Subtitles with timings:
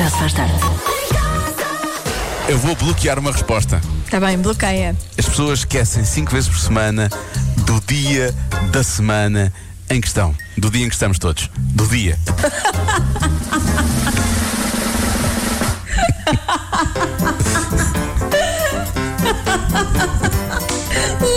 [0.00, 0.54] Já se faz tarde.
[2.48, 3.82] Eu vou bloquear uma resposta.
[4.02, 4.96] Está bem, bloqueia.
[5.18, 7.10] As pessoas esquecem cinco vezes por semana
[7.66, 8.34] do dia
[8.70, 9.52] da semana
[9.90, 10.34] em questão.
[10.56, 11.50] Do dia em que estamos todos.
[11.58, 12.18] Do dia.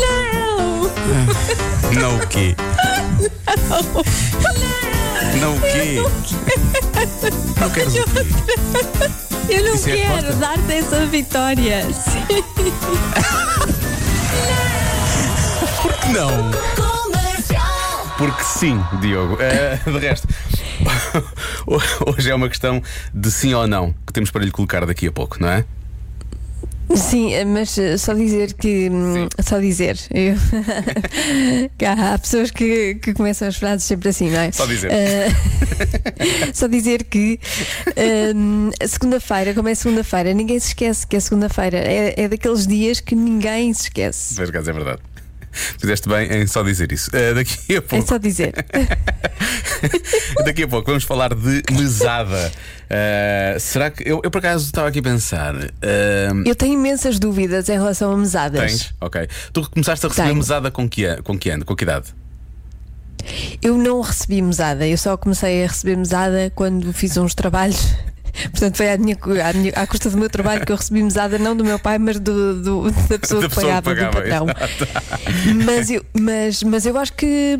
[1.93, 2.01] Não!
[2.01, 2.55] Não o quê?
[5.39, 6.01] Não o quê?
[7.59, 8.25] Não queres o quê?
[9.49, 10.33] Eu não é quero resposta?
[10.33, 11.83] dar-te essa vitória.
[11.93, 12.25] Sim.
[16.13, 16.51] Não.
[18.17, 19.37] Porque sim, Diogo.
[19.39, 20.27] Eh, de resto,
[22.07, 22.81] hoje é uma questão
[23.13, 25.65] de sim ou não que temos para lhe colocar daqui a pouco, não é?
[26.95, 28.89] Sim, mas eh, só dizer que.
[28.89, 29.97] hum, Só dizer.
[30.13, 30.35] eu-
[31.77, 34.51] que há, há pessoas que, que começam as frases sempre assim, não é?
[34.51, 34.91] Só dizer.
[34.91, 35.27] Eh,
[36.53, 37.39] só dizer que
[38.35, 41.77] hum, segunda-feira, como é segunda-feira, ninguém se esquece que é segunda-feira.
[41.77, 44.35] É, é daqueles dias que ninguém se esquece.
[44.35, 45.01] Por acaso é verdade.
[45.53, 47.09] Fizeste bem em só dizer isso.
[47.13, 48.07] Eh, daqui a É pouco.
[48.07, 48.53] só dizer.
[50.45, 52.51] Daqui a pouco vamos falar de mesada.
[52.89, 54.03] Eh, será que.
[54.07, 55.55] Eu, eu por acaso estava aqui a pensar.
[55.81, 58.59] eh, Eu tenho imensas dúvidas em relação a mesadas.
[58.61, 58.95] tens?
[59.01, 59.27] Ok.
[59.51, 60.37] Tu começaste a receber Tenho.
[60.37, 61.65] mesada com que, com que ano?
[61.65, 62.07] Com que idade?
[63.61, 67.95] Eu não recebi mesada, eu só comecei a receber mesada quando fiz uns trabalhos.
[68.51, 69.15] Portanto, foi à, minha,
[69.47, 71.97] à, minha- à custa do meu trabalho que eu recebi mesada, não do meu pai,
[71.99, 74.47] mas do, do- da pessoa Da que pessoa pagava, que do patrão.
[75.65, 77.59] Mas eu, mas, mas eu acho que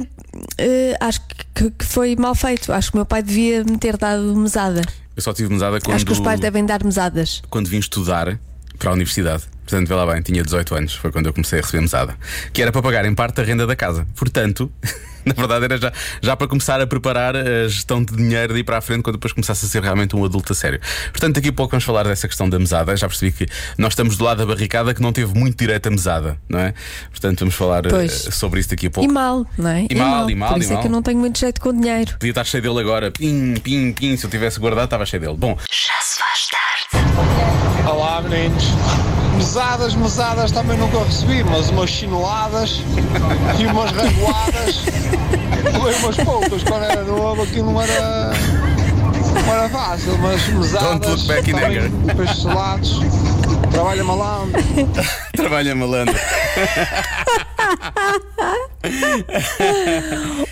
[0.58, 1.22] eh, acho
[1.54, 2.72] que, que foi mal feito.
[2.74, 4.82] Acho que o meu pai devia me ter dado mesada.
[5.16, 5.96] Eu só tive mesada quando.
[5.96, 7.42] Acho que os pais devem dar mesadas.
[7.50, 8.38] quando vim estudar
[8.80, 9.44] para a universidade.
[9.66, 12.16] Portanto, vê lá bem, tinha 18 anos, foi quando eu comecei a receber mesada.
[12.52, 14.06] Que era para pagar em parte a renda da casa.
[14.16, 14.72] Portanto,
[15.26, 18.64] na verdade, era já, já para começar a preparar a gestão de dinheiro de ir
[18.64, 20.80] para a frente quando depois começasse a ser realmente um adulto a sério.
[21.12, 22.96] Portanto, daqui a pouco vamos falar dessa questão da mesada.
[22.96, 25.92] Já percebi que nós estamos do lado da barricada que não teve muito direito a
[25.92, 26.74] mesada, não é?
[27.10, 28.12] Portanto, vamos falar eh, Pois.
[28.32, 29.12] sobre isso daqui a E pouco.
[29.14, 29.88] mal, não é?
[29.90, 30.82] E mal, e mal, Por e isso é mal.
[30.82, 32.12] que eu não tenho muito jeito com dinheiro.
[32.14, 33.12] Podia estar cheio dele agora.
[33.12, 34.18] Pim, pim, pim.
[34.18, 35.36] Se eu tivesse guardado, estava cheio dele.
[35.38, 37.90] Bom, Já se faz tarde.
[37.90, 39.13] Olá meninos.
[39.44, 42.82] Mesadas, mesadas também nunca recebi, mas umas chineladas
[43.60, 44.84] e umas reguadas.
[45.82, 48.32] Foi umas poucas, quando era novo aquilo não era.
[49.46, 50.88] Não era fácil, mas mesadas.
[50.88, 51.06] Don't
[52.42, 53.00] salados,
[53.72, 54.64] trabalha malandro.
[55.36, 56.16] trabalha malandro.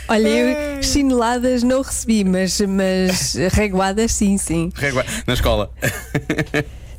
[0.10, 4.70] Olha, eu chineladas não recebi, mas, mas reguadas sim, sim.
[4.76, 5.72] Régua- Na escola.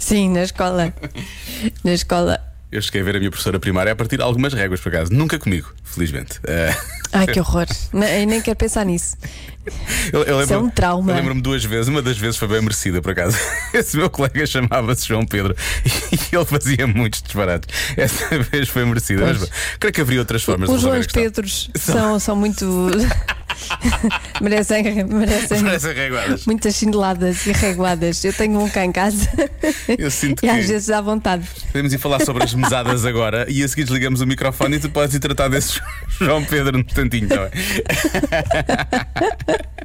[0.02, 0.92] Sim, na escola.
[1.84, 2.40] Na escola.
[2.72, 5.12] Eu cheguei a ver a minha professora primária a partir de algumas réguas, por acaso.
[5.12, 6.40] Nunca comigo, felizmente.
[6.44, 6.74] Eh,
[7.12, 7.66] Ai, que horror.
[7.92, 9.16] Nem, nem quero pensar nisso.
[10.12, 11.12] eu, eu Isso é um trauma.
[11.12, 13.36] Eu lembro-me duas vezes, uma das vezes foi bem merecida, por acaso.
[13.72, 15.54] Esse meu colega chamava-se João Pedro
[15.84, 17.68] e ele fazia muitos disparates.
[17.96, 19.24] Essa vez foi merecida.
[19.24, 19.48] Mas
[19.78, 21.22] creio que haveria outras formas de Os questão.
[21.22, 22.64] Pedros são, são muito.
[24.40, 26.46] merecem, merecem Parecem reguadas.
[26.46, 28.24] muitas chineladas e reguadas.
[28.24, 29.28] Eu tenho um cá em casa
[29.98, 31.46] Eu sinto e que às vezes dá vontade.
[31.66, 34.90] podemos ir falar sobre as mesadas agora e a seguir desligamos o microfone e tu
[34.90, 35.80] podes ir tratar desse
[36.20, 37.62] João Pedro no tantinho, tá bem?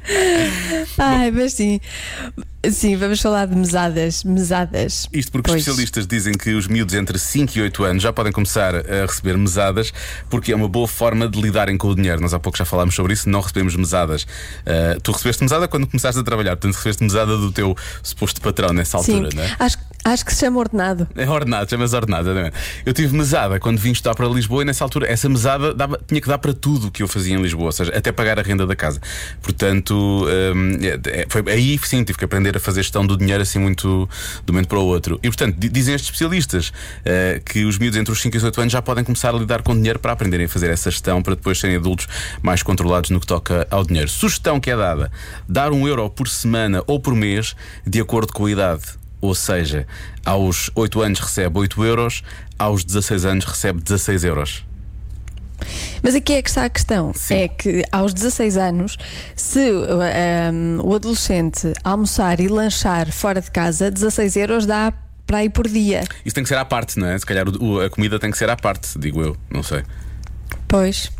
[0.98, 1.80] Ai, mas sim.
[2.70, 4.24] Sim, vamos falar de mesadas.
[4.24, 5.08] Mesadas.
[5.12, 5.60] Isto porque Pois.
[5.62, 9.36] especialistas dizem que os miúdos entre 5 e 8 anos já podem começar a receber
[9.38, 9.92] mesadas
[10.28, 12.20] porque é uma boa forma de lidarem com o dinheiro.
[12.20, 14.26] Nós há pouco já falámos sobre isso, não recebemos mesadas.
[14.66, 18.72] Ah, tu recebeste mesada quando começaste a trabalhar, portanto recebeste mesada do teu suposto patrão
[18.72, 19.56] nessa Sim, altura, não é?
[19.60, 21.06] acho, acho que se chama ordenado.
[21.16, 22.56] É ordenado, chama-se ordenado, exatamente.
[22.84, 26.20] Eu tive mesada quando vim estudar para Lisboa e nessa altura essa mesada dava- tinha
[26.20, 28.42] que dar para tudo o que eu fazia em Lisboa, ou seja, até pagar a
[28.42, 29.00] renda da casa.
[29.40, 33.42] Portanto, hum, é- é- foi, aí sim tive que aprender a fazer gestão do dinheiro
[33.42, 34.08] assim muito
[34.44, 35.18] de um momento para o outro.
[35.22, 36.72] E portanto, di- dizem estes especialistas
[37.04, 39.38] eh, que os miúdos entre os 5 e os 8 anos já podem começar a
[39.38, 42.06] lidar com dinheiro para aprenderem a fazer essa gestão para depois serem adultos
[42.42, 44.08] mais controlados no que toca ao dinheiro.
[44.08, 45.10] Sugestão que é dada:
[45.48, 47.54] dar um euro por semana ou por mês,
[47.86, 48.82] de acordo com a idade.
[49.20, 49.84] Ou seja,
[50.24, 52.22] aos 8 anos recebe 8 euros,
[52.56, 54.64] aos 16 anos recebe 16 euros.
[56.02, 57.34] Mas aqui é que está a questão: Sim.
[57.34, 58.96] é que aos 16 anos,
[59.34, 64.92] se um, o adolescente almoçar e lanchar fora de casa, 16 euros dá
[65.26, 66.04] para ir por dia.
[66.24, 67.18] Isso tem que ser à parte, não é?
[67.18, 69.82] Se calhar o- a comida tem que ser à parte, digo eu, não sei.
[70.66, 71.10] Pois.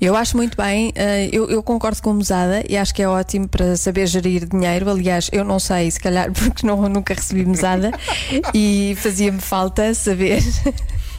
[0.00, 3.08] Eu acho muito bem, eh, eu, eu concordo com o mesada e acho que é
[3.08, 4.88] ótimo para saber gerir dinheiro.
[4.88, 7.90] Aliás, eu não sei, se calhar, porque não, nunca recebi mesada
[8.54, 10.42] e fazia-me falta saber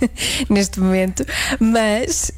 [0.49, 1.25] neste momento.
[1.59, 2.31] Mas,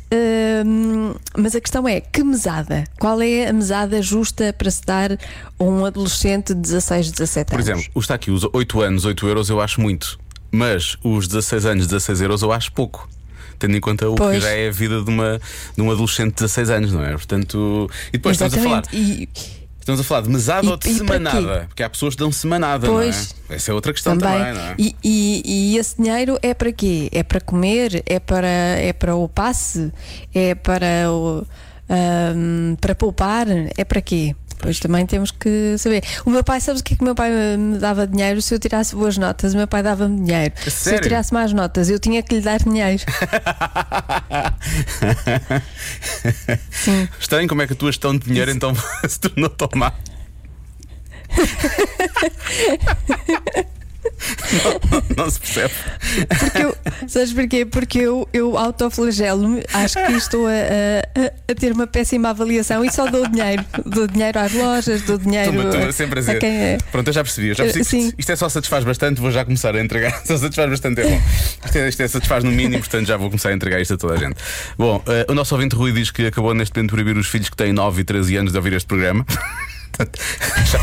[0.66, 2.84] hum, mas a questão é: que mesada?
[3.00, 7.56] Qual é a mesada justa para se dar a um adolescente de 16, 17 Por
[7.56, 7.69] anos?
[7.69, 10.19] exemplo, está aqui os 8 anos, 8 euros eu acho muito.
[10.52, 13.10] Mas os 16 anos, 16 euros eu acho pouco.
[13.58, 14.42] Tendo em conta o que Pois.
[14.42, 15.40] já é a vida de, uma,
[15.75, 17.12] de um adolescente de 16 anos, não é?
[17.12, 17.90] Portanto.
[18.10, 18.84] E depois estamos a falar.
[18.92, 19.30] E,
[19.92, 21.66] Estamos a falar de mesada E- ou de semanada?
[21.68, 23.36] Porque há pessoas que dão semanada, Pois.
[23.48, 23.58] não é?
[23.58, 24.38] Essa é outra questão também.
[24.40, 24.76] também, não é?
[24.78, 27.10] e, e- e esse dinheiro é para quê?
[27.12, 28.02] É para comer?
[28.06, 29.92] É para, é para o passe?
[30.34, 31.46] É para, o,
[32.36, 33.48] hum, para poupar?
[33.78, 34.36] É para quê?
[34.62, 36.04] Pois também temos que saber.
[36.24, 38.40] O meu pai, sabes o que é que o meu pai me dava dinheiro?
[38.42, 40.54] Se eu tirasse boas notas, o meu pai dava-me dinheiro.
[40.62, 41.02] Se eu sério?
[41.02, 43.02] tirasse más notas, eu tinha que lhe dar dinheiro.
[46.69, 47.10] Sim.
[47.19, 48.72] Estranho como é que a tua gestão de dinheiro então
[49.10, 49.92] se tornou tão má.
[54.63, 55.73] não, não- se percebe.
[56.39, 56.77] Porque eu,
[57.07, 57.65] sabes porquê?
[57.65, 62.91] Porque eu, eu autoflagelo-me, acho que estou a, a- a ter uma péssima avaliação e
[62.91, 63.63] só dou dinheiro.
[63.85, 65.51] Dou dinheiro às lojas, dou dinheiro
[65.94, 66.39] sempre a dizer.
[66.39, 66.77] quem é.
[66.91, 68.00] Pronto, eu já percebi, eu já percebi sim.
[68.07, 70.12] isto, isto é só satisfaz bastante, vou já começar a entregar.
[70.25, 71.21] Só satisfaz bastante é bom.
[71.65, 73.97] Isto é, isto é satisfaz no mínimo, portanto já vou começar a entregar isto a
[73.97, 74.35] toda a gente.
[74.77, 77.50] Bom, eh, o nosso ouvinte Rui diz que acabou neste momento de proibir os filhos
[77.50, 79.25] que têm 9 e 13 anos de ouvir este programa.
[79.91, 80.19] Portanto,
[80.71, 80.79] já-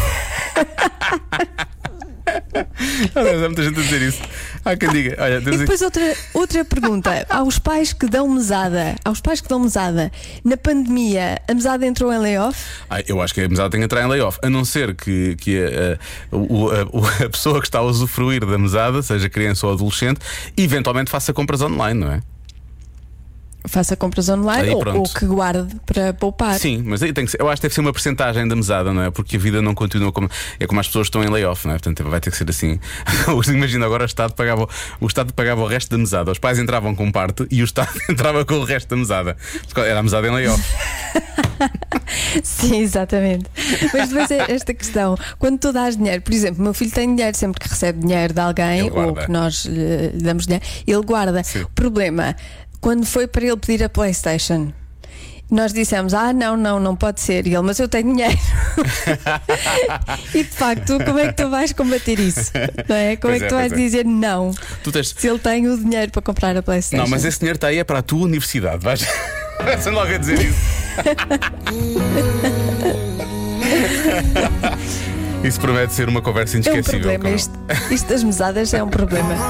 [2.21, 4.23] Oh, Deus, há muita gente a dizer isso.
[4.65, 7.27] Há quem diga, olha, E aqui- depois outra, outra pergunta.
[7.29, 10.11] Aos pais que dão mesada, aos pais que dão mesada,
[10.45, 12.59] na pandemia, a mesada entrou em layoff?
[12.91, 15.37] Ah, eu acho que a mesada tem que entrar em layoff, a não ser que,
[15.37, 15.99] que a,
[16.35, 20.21] a- a- a pessoa que está a usufruir da mesada, seja criança ou adolescente,
[20.57, 22.21] eventualmente faça compras online, não é?
[23.69, 26.59] Faça compras online Aí ou, ou que guarde para poupar.
[26.59, 28.93] Sim, mas aí tem que ser, eu acho que deve ser uma porcentagem da mesada,
[28.93, 29.11] não é?
[29.11, 30.31] Porque a vida não continua como.
[30.59, 31.79] É como as pessoas estão em layoff, não é?
[31.79, 32.79] Portanto, vai ter que ser assim.
[33.49, 34.69] Imagina agora o Estado pagava,
[35.01, 36.31] o Estado pagava o resto da mesada.
[36.31, 39.37] Os pais entravam com parte e o Estado entrava com o resto da mesada.
[39.77, 40.63] Era a mesada em layoff.
[42.43, 43.47] Sim, exatamente.
[43.93, 47.15] Mas depois é esta questão: quando tu dás dinheiro, por exemplo, o meu filho tem
[47.15, 51.03] dinheiro sempre que recebe dinheiro de alguém ou que nós lhe lhe damos dinheiro, ele
[51.03, 51.43] guarda.
[51.43, 51.63] Sim.
[51.63, 52.37] O problema,
[52.81, 54.73] quando foi para ele pedir a PlayStation.
[55.51, 57.47] Nós dissemos, ah, não, não, não pode ser.
[57.47, 58.37] E ele, mas eu tenho dinheiro.
[60.35, 62.53] e de facto, como é que tu vais combater isso?
[62.87, 63.17] Não é?
[63.17, 63.77] Como Pois é que é, tu vais é.
[63.77, 64.53] dizer não
[64.85, 65.15] Tu tens.
[65.17, 67.03] se ele tem o dinheiro para comprar a PlayStation?
[67.03, 68.85] Não, mas esse dinheiro está aí é para a tua universidade.
[68.85, 69.01] Vais.
[69.57, 70.59] Começam logo a dizer isso.
[75.45, 77.11] Isso promete ser uma conversa é um inesquecível.
[77.13, 77.37] problema.
[77.37, 77.53] Isto,
[77.91, 79.35] isto das mesadas é um problema.
[79.37, 79.47] Já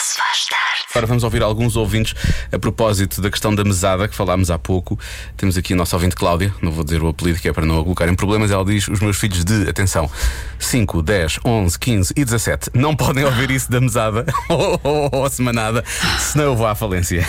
[0.00, 0.81] se faz tarde.
[0.92, 2.14] Agora vamos ouvir alguns ouvintes
[2.52, 4.98] a propósito da questão da mesada que falámos há pouco.
[5.38, 7.80] Temos aqui a nossa ouvinte Cláudia, não vou dizer o apelido que é para não
[7.80, 8.50] a colocar em problemas.
[8.50, 10.10] Ela diz: Os meus filhos de, atenção,
[10.58, 15.24] 5, 10, 11, 15 e 17 não podem ouvir isso da mesada ou, ou, ou
[15.24, 15.82] a semanada,
[16.18, 17.26] senão eu vou à falência.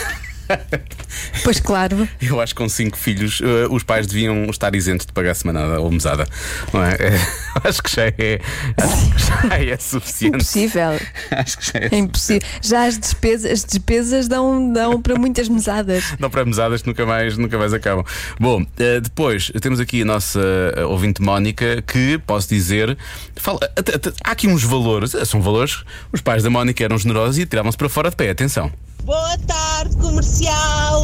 [1.42, 2.08] Pois claro.
[2.20, 5.80] Eu acho que com cinco filhos eh, os pais deviam estar isentos de pagar semanada
[5.80, 6.26] ou mesada.
[6.72, 6.94] Não é?
[6.94, 7.20] É,
[7.68, 8.40] acho que já é.
[8.76, 10.36] Acho que já é suficiente.
[10.36, 11.00] Impossível.
[11.30, 12.48] Acho que já é É impossível.
[12.62, 16.14] Já as despesas, as despesas dão, dão para muitas mesadas.
[16.18, 18.04] Não para mesadas que nunca mais, nunca mais acabam.
[18.38, 20.40] Bom, eh, depois temos aqui a nossa
[20.76, 22.96] eh, ouvinte Mónica que posso dizer.
[23.36, 23.60] Fala,
[24.24, 25.84] há aqui uns valores, são valores.
[26.12, 28.30] Os pais da Mónica eram generosos e tiravam-se para fora de pé.
[28.30, 28.72] Atenção.
[29.04, 31.02] Boa tarde, comercial.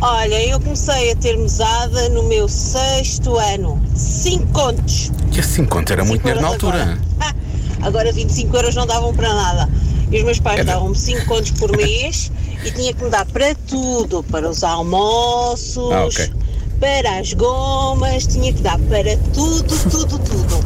[0.00, 3.80] Olha, eu comecei a ter mesada no meu sexto ano.
[3.94, 5.10] 5 contos.
[5.30, 6.82] Que assim conto era muito 5 dinheiro na altura.
[6.82, 7.34] Agora.
[7.82, 9.68] Agora 25 euros não davam para nada.
[10.10, 12.30] E os meus pais de- davam-me 5 contos por mês
[12.64, 16.32] e tinha que me dar para tudo, para os almoços, Ah, ok.
[16.80, 20.64] para as gomas, tinha que dar para tudo, tudo, tudo.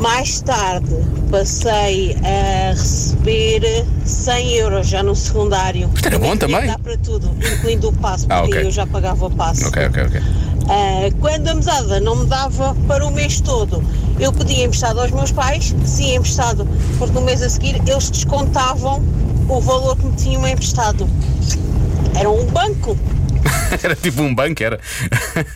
[0.00, 0.94] Mais tarde
[1.32, 5.90] passei a receber 100 euros já no secundário.
[5.94, 6.66] Isto era bom também?
[6.66, 8.66] dar para tudo, incluindo o passo, Ah, porque ok.
[8.66, 9.66] eu já pagava o passo.
[9.66, 10.20] Ok, ok, ok.
[10.68, 13.82] Ah, quando a mesada não me dava para o mês todo,
[14.20, 19.02] eu pedia emprestado aos meus pais, sim, emprestado, porque no mês a seguir eles descontavam
[19.48, 21.08] o valor que me tinham emprestado.
[22.14, 22.94] Era um banco.
[23.82, 24.78] Era tipo um banco, era.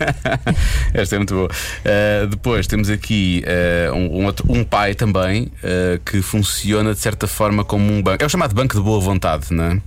[0.95, 1.49] Esta é muito boa.
[1.49, 3.45] Uh, depois temos aqui
[3.91, 8.03] uh, um, um outro- um pai também uh, que funciona de certa forma como um
[8.03, 8.23] banco.
[8.23, 9.81] É o chamado banco de boa vontade, não é?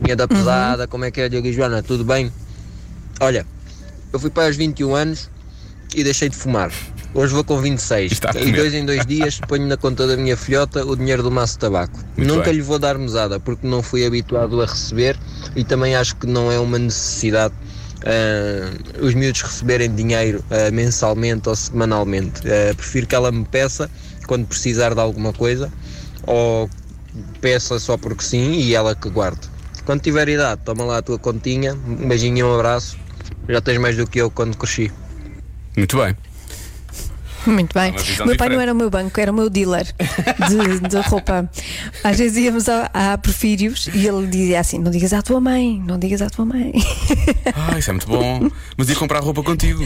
[0.00, 1.82] Minha da pesada, como é que é, Diogo e Joana?
[1.82, 2.30] Tudo bem?
[3.20, 3.46] Olha,
[4.12, 5.30] eu fui para aos 21 anos
[5.94, 6.70] e deixei de fumar.
[7.12, 8.12] Hoje vou com 26.
[8.12, 11.22] Está a E dois em dois dias ponho na conta da minha filhota o dinheiro
[11.22, 11.98] do maço de tabaco.
[12.16, 12.54] Muito Nunca bem.
[12.54, 15.18] lhe vou dar mesada porque não fui habituado a receber
[15.56, 17.54] e também acho que não é uma necessidade
[18.04, 22.42] ah, os miúdos receberem dinheiro ah, mensalmente ou semanalmente.
[22.46, 23.90] Ah, prefiro que ela me peça
[24.26, 25.70] quando precisar de alguma coisa
[26.26, 26.70] ou
[27.40, 29.40] peça só porque sim e ela que guarde.
[29.84, 32.96] Quando tiver idade, toma lá a tua continha, um beijinho e um abraço.
[33.48, 34.92] Já tens mais do que eu quando cresci.
[35.76, 36.14] Muito bem.
[37.46, 37.90] Muito bem.
[37.90, 38.52] O meu pai diferente.
[38.52, 39.86] não era o meu banco, era o meu dealer
[40.48, 41.48] de, de roupa.
[42.04, 45.82] Às vezes íamos a, a Porfírios e ele dizia assim: Não digas à tua mãe,
[45.86, 46.72] não digas à tua mãe.
[47.54, 48.48] Ah, isso é muito bom.
[48.76, 49.84] Mas ia comprar roupa contigo.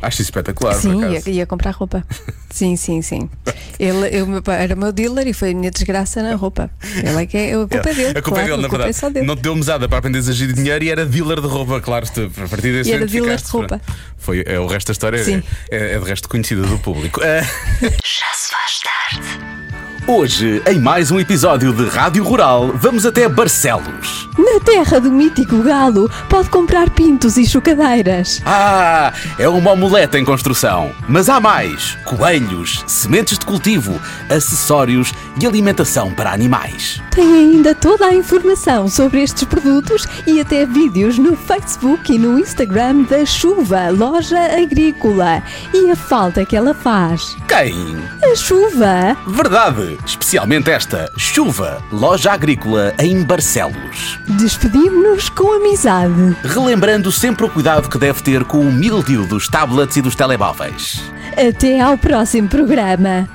[0.00, 2.04] Acho isso espetacular, sim, ia, ia comprar roupa.
[2.50, 3.30] Sim, sim, sim.
[3.78, 6.70] Ele, eu, meu pai era o meu dealer e foi a minha desgraça na roupa.
[6.96, 8.18] Ele é que é, a culpa é dele.
[8.18, 9.06] A culpa é claro, dele, na verdade.
[9.06, 9.26] É dele.
[9.26, 12.06] Não te deu mesada para aprender a agir dinheiro e era dealer de roupa, claro.
[12.06, 13.80] A partir desse E era dealer de roupa.
[14.18, 15.42] Foi, é, o resto da história Sim.
[15.70, 17.20] é, é de resto conhecida do público.
[17.22, 17.42] Ah,
[18.04, 19.61] Já se faz tarde.
[20.04, 24.28] Hoje, em mais um episódio de Rádio Rural, vamos até Barcelos.
[24.36, 28.42] Na terra do mítico galo, pode comprar pintos e chocadeiras.
[28.44, 30.90] Ah, é uma omelete em construção.
[31.08, 37.00] Mas há mais: coelhos, sementes de cultivo, acessórios e alimentação para animais.
[37.12, 42.40] Tem ainda toda a informação sobre estes produtos e até vídeos no Facebook e no
[42.40, 45.42] Instagram da Chuva, loja agrícola.
[45.72, 47.36] E a falta que ela faz.
[47.46, 47.96] Quem?
[48.24, 49.16] A chuva!
[49.28, 49.91] Verdade!
[50.04, 54.18] Especialmente esta: chuva, loja agrícola em Barcelos.
[54.38, 56.36] Despedimos-nos com amizade.
[56.42, 61.02] Relembrando sempre o cuidado que deve ter com o mildio dos tablets e dos telemóveis.
[61.36, 63.28] Até ao próximo programa.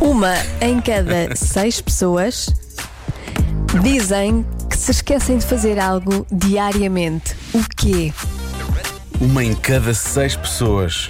[0.00, 2.48] Uma em cada seis pessoas
[3.82, 7.34] dizem que se esquecem de fazer algo diariamente.
[7.52, 8.12] O quê?
[9.20, 11.08] Uma em cada seis pessoas.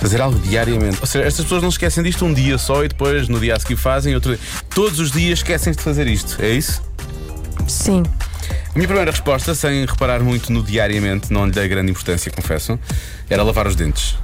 [0.00, 0.98] Fazer algo diariamente.
[1.00, 3.60] Ou seja, estas pessoas não esquecem disto um dia só e depois no dia a
[3.60, 4.44] seguir fazem outro dia.
[4.74, 6.40] Todos os dias esquecem de fazer isto.
[6.40, 6.82] É isso?
[7.66, 8.02] Sim.
[8.70, 12.78] A minha primeira resposta, sem reparar muito no diariamente, não lhe dei grande importância, confesso,
[13.28, 14.16] era lavar os dentes.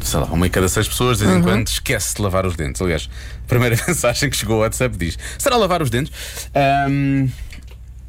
[0.00, 2.56] Sei lá, uma em cada seis pessoas, de vez em quando, esquece de lavar os
[2.56, 2.82] dentes.
[2.82, 3.08] Aliás,
[3.44, 6.12] a primeira mensagem que chegou ao WhatsApp diz: será lavar os dentes?
[6.54, 7.28] Ahm,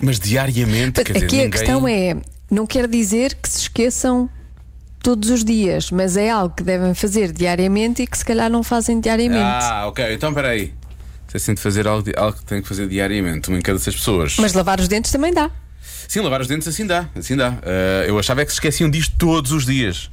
[0.02, 1.52] mas diariamente, quer dizer, Aqui a ninguém...
[1.52, 2.18] questão é:
[2.50, 4.28] não quer dizer que se esqueçam
[5.08, 8.62] todos os dias, mas é algo que devem fazer diariamente e que se calhar não
[8.62, 9.64] fazem diariamente.
[9.64, 10.74] Ah, ok, então peraí.
[11.30, 13.96] Se assim de fazer algo, algo que tem que fazer diariamente, uma em cada seis
[13.96, 14.36] pessoas.
[14.38, 15.50] Mas lavar os dentes também dá.
[16.10, 17.58] Sim, lavar os dentes assim dá, assim dá.
[17.64, 20.12] Ah, eu achava é que se esqueciam disto todos os dias.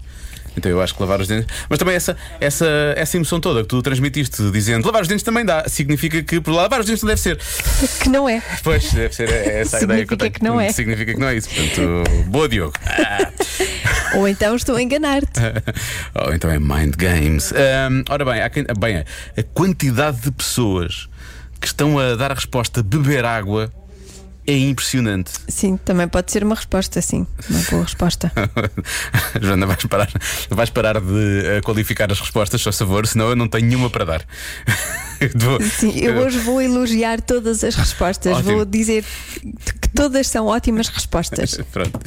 [0.57, 1.47] Então eu acho que lavar os dentes.
[1.69, 5.45] Mas também essa, essa, essa emoção toda que tu transmitiste dizendo lavar os dentes também
[5.45, 7.39] dá, significa que por lavar os dentes não deve ser.
[8.01, 8.43] Que não é.
[8.63, 10.33] Pois, deve ser essa a ideia que eu tenho.
[10.33, 10.73] que não é.
[10.73, 11.49] Significa que não é isso.
[11.49, 12.75] Portanto, boa, Diogo.
[12.87, 13.31] Ah.
[14.17, 15.41] Ou então estou a enganar-te.
[16.15, 17.53] Ou então é Mind Games.
[17.53, 18.99] Ahm, ora bem, quem- bem,
[19.37, 21.09] a quantidade de pessoas
[21.61, 23.73] que estão a dar a resposta beber água
[24.47, 25.33] é impressionante.
[25.49, 27.27] Sim, também pode ser uma resposta, sim.
[27.49, 28.33] Uma boa resposta.
[29.41, 30.11] Joana, vais parar,
[30.51, 34.05] vais parar de eh, qualificar as respostas, só favor, senão eu não tenho nenhuma para
[34.05, 34.27] dar.
[35.35, 38.37] Vou- Sim, eu hoje vou elogiar todas as respostas.
[38.39, 38.53] Ótimo.
[38.57, 39.05] Vou dizer
[39.81, 41.59] que todas são ótimas respostas.
[41.73, 42.01] Pronto.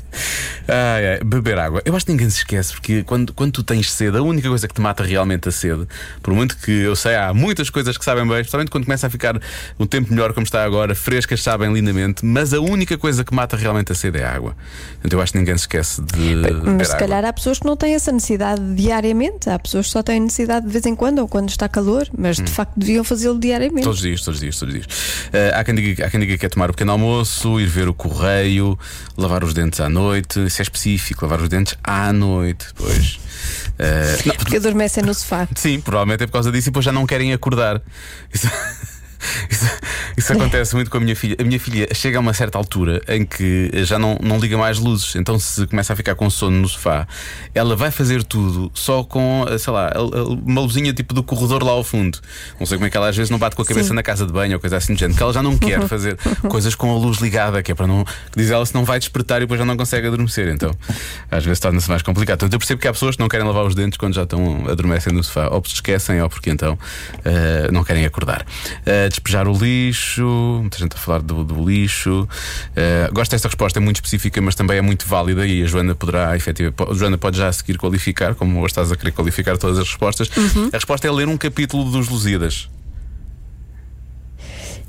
[0.67, 1.81] Ai, ai, beber água.
[1.85, 4.67] Eu acho que ninguém se esquece, porque quando, quando tu tens sede, a única coisa
[4.67, 5.87] que te mata realmente a sede,
[6.21, 9.09] por muito que eu sei, há muitas coisas que sabem bem, especialmente quando começa a
[9.09, 9.39] ficar
[9.79, 13.55] um tempo melhor como está agora, frescas sabem lindamente, mas a única coisa que mata
[13.55, 14.55] realmente a sede é a água.
[14.93, 16.35] Portanto, eu acho que ninguém se esquece de.
[16.35, 17.07] beber Mas se água.
[17.07, 19.49] calhar há pessoas que não têm essa necessidade diariamente.
[19.49, 22.39] Há pessoas que só têm necessidade de vez em quando ou quando está calor, mas
[22.39, 22.43] Hum.
[22.43, 23.83] de facto deviam fazê-lo diariamente.
[23.83, 25.29] Todos os dias, todos os dias, todos os dias.
[25.33, 27.87] Eh, há, quem diga, há quem diga que é tomar o pequeno almoço, ir ver
[27.87, 28.77] o correio,
[29.17, 30.45] lavar os dentes à noite.
[30.45, 32.67] Isso é específico, lavar os dentes à noite.
[32.75, 33.19] Pois.
[34.25, 35.47] Não, Porque adormecem no sofá.
[35.55, 37.81] Sim, provavelmente é por causa disso e depois já não querem acordar.
[38.33, 38.49] Isso,
[39.49, 39.77] isso-
[40.17, 41.35] isso acontece muito com a minha filha.
[41.39, 44.79] A minha filha chega a uma certa altura em que já não, não liga mais
[44.79, 47.07] luzes, então se começa a ficar com sono no sofá,
[47.53, 49.91] ela vai fazer tudo só com, sei lá,
[50.43, 52.19] uma luzinha tipo do corredor lá ao fundo.
[52.59, 53.93] Não sei como é que ela às vezes não bate com a cabeça Sim.
[53.93, 56.17] na casa de banho ou coisa assim do género, que ela já não quer fazer
[56.49, 58.03] coisas com a luz ligada, que é para não.
[58.03, 60.47] que diz ela se não vai despertar e depois já não consegue adormecer.
[60.49, 60.75] Então,
[61.29, 62.39] às vezes torna-se mais complicado.
[62.39, 64.65] Portanto, eu percebo que há pessoas que não querem lavar os dentes quando já estão
[64.67, 66.77] adormecem no sofá, ou se esquecem, ou porque então
[67.23, 68.45] eh, não querem acordar.
[69.07, 70.23] Eh, despejar o lixo,
[70.61, 72.27] muita gente a falar do, do lixo.
[72.75, 75.95] Eh, gosto desta resposta, é muito específica, mas também é muito válida e a Joana
[75.95, 79.57] poderá, efetivamente, a Joana pode já a seguir qualificar, como hoje estás a querer qualificar
[79.57, 80.29] todas as respostas.
[80.71, 82.69] A resposta é ler um capítulo dos Lusíadas.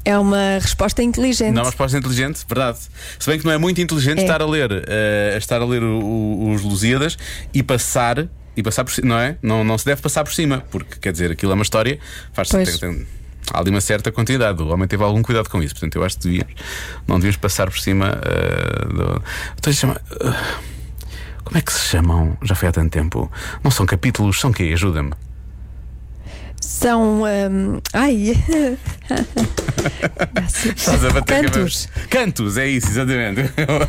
[0.05, 1.51] É uma resposta inteligente.
[1.53, 2.79] Não é uma resposta inteligente, verdade.
[3.19, 4.23] Se bem que não é muito inteligente É.
[4.23, 7.17] estar a ler, eh, estar a ler o- o- os Lusíadas
[7.53, 8.27] e passar.
[8.57, 9.37] E passar por cima, não é?
[9.41, 11.99] Não, não se deve passar por cima, porque quer dizer, aquilo é uma história,
[12.33, 12.77] faz Pois.
[12.79, 13.07] tem, tem-
[13.52, 14.62] há ali uma certa quantidade.
[14.62, 16.45] O homem teve algum cuidado com isso, portanto, eu acho que
[17.07, 19.23] não devíamos passar por cima eh, do.
[19.59, 20.35] Então, eh,
[21.45, 22.37] como é que se chamam?
[22.43, 23.31] Já foi há tanto tempo.
[23.62, 24.71] Não são capítulos, são quê?
[24.75, 25.12] Ajuda-me.
[26.79, 27.23] São.
[27.23, 28.37] hum, ai!
[30.77, 31.87] Estás a bater Cantos.
[31.87, 32.09] cabeça.
[32.11, 33.41] Cantos, é isso, exatamente.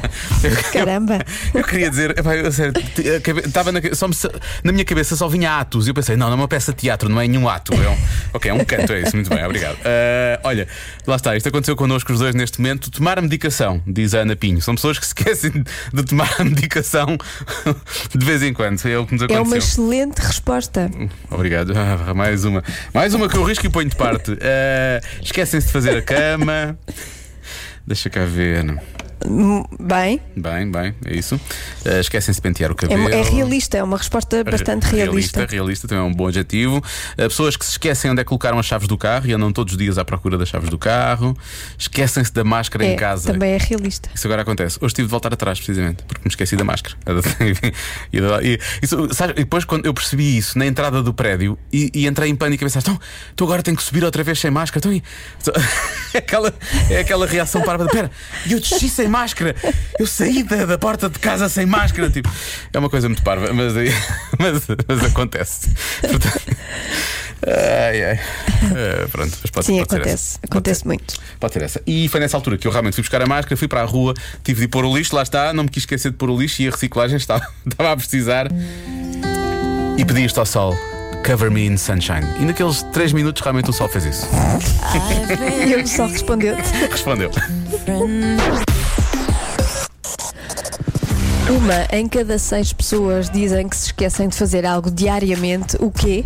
[0.71, 1.19] Caramba!
[1.53, 4.15] Eu queria dizer, epá, eu, sério, t- a cabe- estava na, só me
[4.63, 6.77] na minha cabeça só vinha atos e eu pensei, não, não é uma peça de
[6.79, 7.73] teatro, não é nenhum ato.
[7.73, 7.97] É um,
[8.33, 9.77] ok, é um canto, é isso, muito bem, obrigado.
[9.83, 10.65] Ah, olha,
[11.05, 12.89] lá está, isto aconteceu connosco os dois neste momento.
[12.89, 14.61] Tomar a medicação, diz a Ana Pinho.
[14.61, 15.51] São pessoas que se esquecem
[15.93, 17.17] de tomar a medicação
[18.15, 18.79] de vez em quando.
[18.87, 19.43] É o que nos É aconteceu.
[19.43, 20.89] uma excelente resposta.
[21.29, 21.73] Obrigado.
[21.75, 22.63] Ah, mais uma.
[22.93, 24.37] Mais uma que eu risco e ponho de parte.
[24.41, 26.77] Ah, Esquecem-se de fazer a cama.
[27.85, 28.65] Deixa cá ver.
[29.79, 31.39] Bem, Bem, bem, é isso.
[31.85, 33.09] Ah, Esquecem-se de pentear o é, cabelo.
[33.09, 35.39] é realista, é uma resposta bastante realista.
[35.39, 36.77] Realista, realista, também é um bom adjetivo.
[36.77, 36.83] Uh,
[37.15, 39.73] pessoas que se esquecem onde é que colocaram as chaves do carro e andam todos
[39.73, 41.35] os dias à procura das chaves do carro.
[41.77, 43.33] Esquecem-se da máscara É, em casa.
[43.33, 44.09] também é realista.
[44.15, 44.77] Isso agora acontece.
[44.81, 46.95] Hoje tive de voltar atrás, precisamente, porque me esqueci da máscara.
[48.13, 48.17] e,
[48.53, 52.07] e- isso, sabe, e depois, quando eu percebi isso na entrada do prédio e, e
[52.07, 52.99] entrei em pânico a pensar: então,
[53.33, 54.79] então agora tenho que subir outra vez sem máscara.
[54.79, 55.03] Então, e-
[56.13, 56.53] é, aquela,
[56.89, 57.83] é aquela reação para.
[57.83, 58.11] Espera,
[58.49, 59.55] eu desci sem máscara.
[59.99, 62.09] Eu saí da, da porta de casa sem máscara.
[62.09, 62.29] Tipo,
[62.71, 63.93] é uma coisa muito parva, mas, aí-
[64.39, 65.69] mas, mas acontece.
[66.01, 66.41] Portanto,
[67.47, 68.19] ai, ai.
[68.75, 70.13] Eh, pronto, mas pode, Sim, pode ser acontece.
[70.13, 70.39] essa.
[70.39, 70.87] Pode Acontece ser.
[70.87, 71.13] muito.
[71.39, 71.81] Pode ser essa.
[71.87, 74.13] E foi nessa altura que eu realmente fui buscar a máscara, fui para a rua,
[74.43, 76.61] tive de pôr o lixo, lá está, não me quis esquecer de pôr o lixo
[76.61, 78.47] e a reciclagem estava, estava a precisar.
[79.97, 80.77] E pedi isto ao sol.
[81.25, 82.25] Cover me in sunshine.
[82.39, 84.27] E naqueles 3 minutos realmente o sol fez isso.
[85.67, 86.55] E eu só respondeu
[86.89, 87.29] Respondeu.
[91.49, 95.77] Uma em cada seis pessoas dizem que se esquecem de fazer algo diariamente.
[95.79, 96.23] O quê?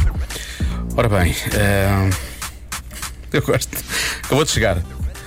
[0.97, 2.09] Ora bem, eh,
[3.31, 3.77] eu gosto.
[4.23, 4.77] Acabou de chegar.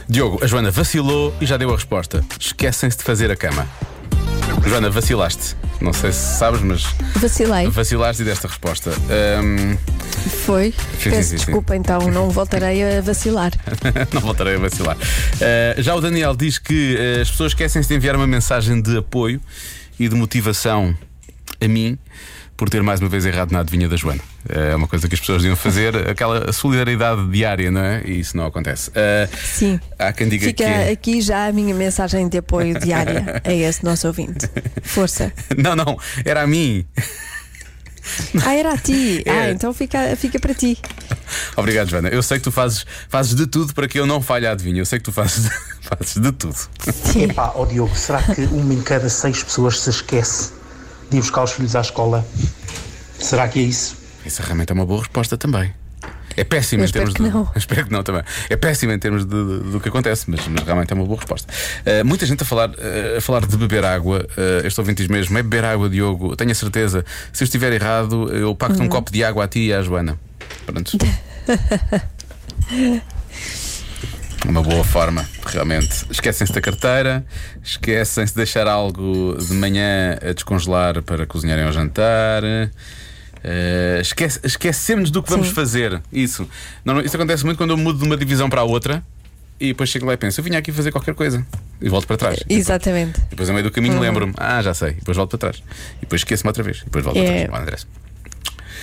[0.09, 2.23] Diogo, a Joana vacilou e já deu a resposta.
[2.39, 3.67] Esquecem-se de fazer a cama.
[4.67, 5.57] Joana, vacilaste.
[5.81, 6.85] Não sei se sabes, mas
[7.17, 7.69] Vacilei.
[7.69, 8.91] vacilaste e desta resposta.
[9.11, 9.77] Ehm,
[10.45, 10.75] Foi.
[11.01, 11.45] sim, Peço sim, sim.
[11.45, 13.53] desculpa, então não voltarei a vacilar.
[14.13, 14.97] Não voltarei a vacilar.
[14.97, 18.97] Uh, já o Daniel diz que uh, as pessoas esquecem-se de enviar uma mensagem de
[18.99, 19.41] apoio
[19.99, 20.97] e de motivação
[21.61, 21.99] a mim
[22.57, 24.21] por ter mais uma vez errado na adivinha da Joana.
[24.49, 28.03] É uma coisa que as pessoas deviam fazer, aquela solidariedade diária, não é?
[28.05, 28.91] E isso não acontece.
[28.91, 29.79] Uh, Sim.
[29.99, 30.71] Há quem diga Fica que.
[30.71, 34.49] é- aqui já a minha mensagem de apoio diária a esse nosso ouvinte.
[34.83, 35.33] Força.
[35.57, 36.87] Não, não, era a mim.
[38.45, 39.23] Ah, era a ti.
[39.27, 39.31] É.
[39.31, 40.79] Ah, então fica, fica para ti.
[41.57, 42.09] Obrigado, Joana.
[42.09, 44.81] Eu sei que tu fazes, fazes de tudo para que eu não falhe a adivinha.
[44.81, 45.49] Eu sei que tu fazes,
[45.83, 46.57] fazes de tudo.
[47.17, 50.53] Epá, ó Diogo, será que uma em cada seis pessoas se esquece
[51.11, 52.27] de ir buscar os filhos à escola?
[53.19, 53.97] Será que é isso?
[54.25, 55.73] Isso realmente é uma boa resposta também.
[56.37, 57.33] É péssimo Eu em termos espero de.
[57.33, 57.51] que não.
[57.57, 58.23] Espero que não também.
[58.51, 61.17] É péssimo em termos de- de- do que acontece, mas, mas realmente é uma boa
[61.19, 61.53] resposta.
[61.87, 64.27] Uh, muita gente a falar, uh, a falar de beber água.
[64.37, 66.37] Uh, este ouvinte diz mesmo: é beber água, Diogo.
[66.37, 67.05] Tenho a certeza.
[67.33, 68.85] Se eu estiver errado, eu pacto Uhum.
[68.87, 70.19] um copo de água a ti e à Joana.
[70.67, 70.93] Pronto.
[74.47, 76.07] Uma boa forma, realmente.
[76.11, 77.25] Esquecem-se da carteira,
[77.65, 82.43] esquecem-se de deixar algo de manhã a descongelar para cozinharem ao jantar.
[83.49, 85.55] Eh, esquece, esquecemos do que vamos Sim.
[85.55, 86.03] fazer.
[86.13, 86.49] Isso.
[86.85, 89.05] Não, isso acontece muito quando eu mudo de uma divisão para a outra
[89.61, 91.47] e depois chego lá e penso: eu vinha aqui fazer qualquer coisa
[91.81, 92.41] e volto para trás.
[92.49, 93.21] Exatamente.
[93.21, 94.91] E depois, a meio do caminho, lembro-me: ah, já sei.
[94.91, 95.63] E depois volto para trás.
[95.99, 96.79] E depois esqueço-me outra vez.
[96.79, 97.23] E depois volto É.
[97.23, 97.47] para trás.
[97.47, 97.87] Bom, não interessa.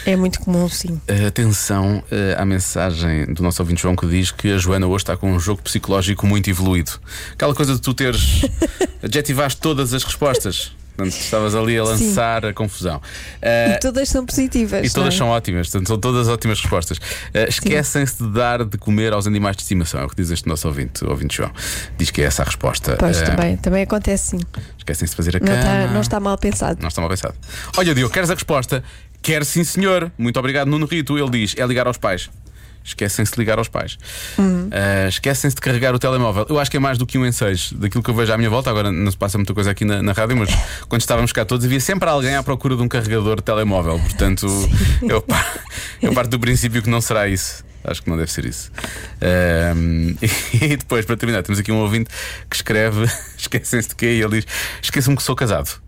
[0.06, 1.00] É muito comum, sim.
[1.10, 5.04] Uh, Atenção uh, à mensagem do nosso ouvinte João que diz que a Joana hoje
[5.04, 6.92] está com um jogo psicológico muito evoluído.
[7.34, 8.42] Aquela coisa de tu teres.
[9.04, 10.74] adjetivaste todas as respostas.
[10.96, 12.98] Portanto, estavas ali a lançar a confusão.
[12.98, 14.86] Uh, E todas são positivas.
[14.86, 15.32] e todas não são é?
[15.32, 16.98] ótimas, portanto, são todas ótimas respostas.
[16.98, 20.48] Uh, Esquecem-se de dar de comer aos animais de estimação, é o que diz este
[20.48, 21.52] nosso ouvinte, ouvinte João.
[21.98, 22.96] Diz que é essa a resposta.
[23.00, 24.40] Pois Uh, também, também acontece sim.
[24.78, 25.60] Esquecem-se de fazer a Não cama.
[25.60, 26.80] está, não está mal pensado.
[26.82, 27.34] Não está mal pensado.
[27.78, 28.84] Olha, Diogo, queres a resposta?
[29.22, 30.12] Quero sim, senhor.
[30.18, 31.18] Muito obrigado, Nuno Rito.
[31.18, 32.30] Ele diz: é ligar aos pais.
[32.84, 33.98] Esquecem-se de ligar aos pais.
[34.72, 36.46] Ah, Esquecem-se de carregar o telemóvel.
[36.50, 37.72] Eu acho que é mais do que um em seis.
[37.74, 40.02] Daquilo que eu vejo à minha volta, agora não se passa muita coisa aqui na,
[40.02, 40.50] na rádio, mas
[40.90, 44.00] quando estávamos cá todos, havia sempre alguém à procura de um carregador de telemóvel.
[44.00, 44.48] Portanto,
[45.02, 45.26] eu,
[46.02, 47.64] eu parto do princípio que não será isso.
[47.86, 48.72] Acho que não deve ser isso.
[49.22, 50.16] Ahm,
[50.54, 52.10] e depois, para terminar, temos aqui um ouvinte
[52.50, 53.06] que escreve:
[53.38, 54.06] esquecem-se de quê?
[54.06, 54.46] E ele diz:
[54.82, 55.82] esqueçam-me que sou casado.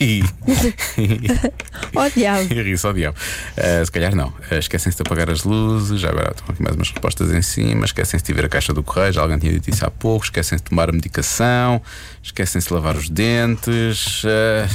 [0.00, 0.22] E,
[1.94, 2.52] Oh, diabo.
[2.52, 3.16] e ri só diabo.
[3.56, 4.28] Uh, se calhar não.
[4.28, 6.00] Uh, esquecem-se de apagar as luzes.
[6.00, 7.84] Já agora estão aqui mais umas respostas em cima.
[7.84, 9.12] Esquecem-se de ver a caixa do correio.
[9.12, 10.24] Já alguém tinha dito isso há pouco.
[10.24, 11.80] Esquecem-se de tomar a medicação.
[12.22, 14.24] Esquecem-se de lavar os dentes.
[14.24, 14.68] Uh,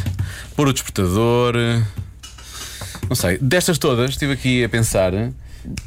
[0.56, 1.54] pôr o despertador.
[3.08, 3.38] Não sei.
[3.40, 5.12] Destas todas, estive aqui a pensar.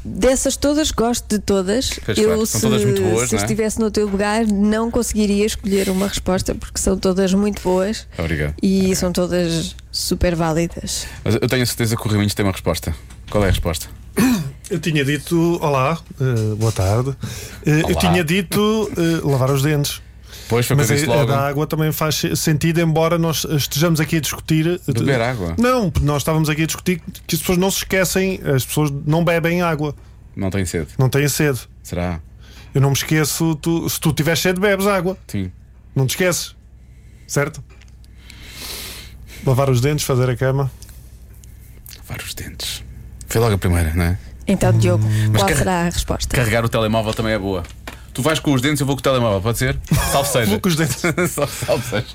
[0.03, 1.91] Dessas todas, gosto de todas.
[2.05, 3.43] Pois, eu, claro, se, todas muito boas, se não é?
[3.43, 8.53] estivesse no teu lugar, não conseguiria escolher uma resposta porque são todas muito boas Obrigado.
[8.61, 11.07] e são todas super válidas.
[11.23, 12.95] Mas eu tenho a certeza que o Raminhos tem uma resposta.
[13.29, 13.87] Qual é a resposta?
[14.67, 17.15] Eu tinha dito, olá, eh, boa tarde.
[17.63, 17.95] Eu Olá.
[17.99, 20.01] tinha dito eh, lavar os dentes.
[20.47, 21.25] Pois foi Mas a, a logo.
[21.25, 24.79] da água também faz sentido, embora nós estejamos aqui a discutir.
[24.87, 25.55] Beber água?
[25.57, 29.23] Não, nós estávamos aqui a discutir que as pessoas não se esquecem, as pessoas não
[29.23, 29.95] bebem água,
[30.35, 30.89] Não tem sede.
[30.99, 31.61] não têm sede.
[31.81, 32.19] Será?
[32.73, 35.17] Eu não me esqueço, tu- se tu tiveres sede, bebes água.
[35.27, 35.51] Sim.
[35.95, 36.55] Não te esqueces.
[37.27, 37.63] Certo?
[39.45, 40.71] Lavar os dentes, fazer a cama.
[41.99, 42.83] Lavar os dentes.
[43.27, 44.17] Foi logo a primeira, não é?
[44.47, 46.35] Então, Diogo, qual carre- será a resposta?
[46.35, 47.63] Carregar o telemóvel também é boa.
[48.15, 49.77] Tu vais com os dentes, eu vou com o telemóvel, pode ser?
[50.09, 50.49] Salve seja.
[50.49, 51.01] Vou com os dentes.
[51.29, 52.05] Salve salve seja.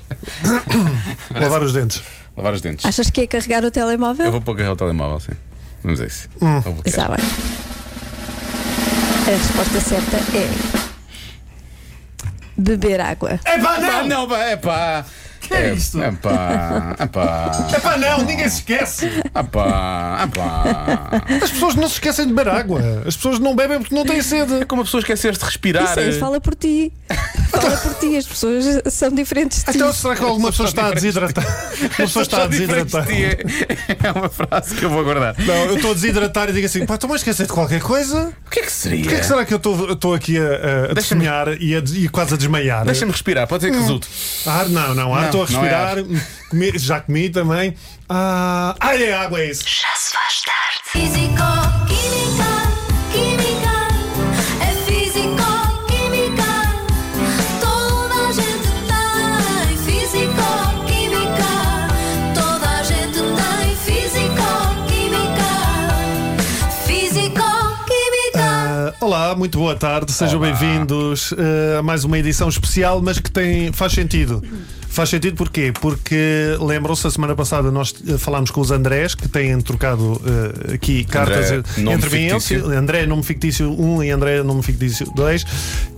[1.39, 2.01] Lavar os dentes.
[2.35, 2.83] Lavar os dentes.
[2.83, 4.25] Achas que é carregar o telemóvel?
[4.25, 5.33] Eu vou para carregar o telemóvel, sim.
[5.83, 6.27] Vamos a isso.
[6.41, 6.57] Hum.
[6.83, 7.23] Está bem.
[9.27, 10.49] A resposta certa é.
[12.57, 13.39] Beber água.
[13.45, 15.05] É pá, não, pá, é pá.
[15.51, 16.01] Que é isto?
[16.01, 19.05] É pá, é pá, É pá, não, ninguém se esquece.
[19.35, 21.23] é pá, é pá.
[21.43, 22.81] As pessoas não se esquecem de beber água.
[23.05, 24.61] As pessoas não bebem porque não têm sede.
[24.61, 25.83] É como a pessoa esquecer de respirar.
[25.83, 26.93] Isso aí fala por ti.
[27.51, 28.17] Fala por ti.
[28.17, 29.77] As pessoas são diferentes de ti.
[29.77, 31.45] Então será que alguma pessoa está a desidratar?
[31.81, 33.07] Uma pessoa está a desidratar.
[33.11, 35.35] É uma frase que eu vou guardar.
[35.39, 38.33] Não, eu estou a desidratar e digo assim: pá, estou a esquecer de qualquer coisa?
[38.45, 39.05] O que é que seria?
[39.05, 39.57] O que é que será que eu
[39.91, 42.85] estou aqui a, a, desenhar e, e quase a desmaiar?
[42.85, 44.07] Deixa-me respirar, pode ser que resulte.
[44.45, 45.95] Ar, não, não, ar, estou a é respirar.
[46.49, 47.75] comi- já comi também.
[48.09, 49.63] Ah, ah, é água, é isso.
[49.65, 50.81] Já se faz tarde.
[50.91, 52.30] Físico,
[69.11, 73.69] olá, muito boa tarde, sejam bem-vindos ah, a mais uma edição especial, mas que tem,
[73.73, 74.41] faz sentido.
[74.87, 75.73] Faz sentido porquê?
[75.81, 76.15] Porque
[76.61, 80.21] lembram-se, a semana passada nós eh, falámos com os Andrés, que têm trocado
[80.69, 82.77] eh, aqui cartas nome entre mim e fictício.
[82.77, 85.45] André, nome fictício 1 e André, nome fictício 2.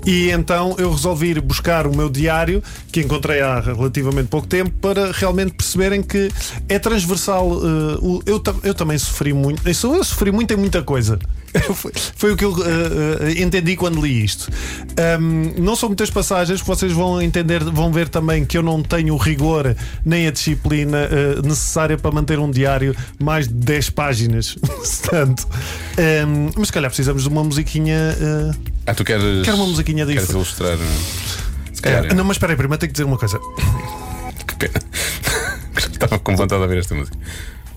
[0.08, 4.72] E então eu resolvi ir buscar o meu diário, que encontrei há relativamente pouco tempo,
[4.82, 6.32] para realmente perceberem que
[6.70, 7.48] é transversal.
[7.48, 9.62] o- eu, eu também sofri muito.
[9.68, 11.18] Eu, eu sofri muito em muita coisa.
[11.76, 14.50] foi, foi o que eu eh, entendi quando li isto.
[14.98, 18.82] Ahm, não são muitas passagens, que vocês vão entender, vão ver também que eu não
[18.82, 23.90] tenho o rigor nem a disciplina eh, necessária para manter um diário mais de 10
[23.92, 24.56] páginas.
[25.02, 25.48] Portanto,
[25.98, 27.96] ahm, mas se calhar precisamos de uma musiquinha.
[28.20, 28.52] eh,
[28.88, 29.44] Ah, tu queres.
[29.46, 30.34] Quero uma musiquinha Queres disso.
[30.38, 30.78] ilustrar.
[30.78, 31.74] não é?
[31.74, 32.06] Se calhar.
[32.06, 33.40] eh, não, mas espera aí, primeiro tenho que dizer uma coisa.
[34.48, 34.74] Que pena.
[35.78, 37.18] Estava com vontade de ouvir esta música.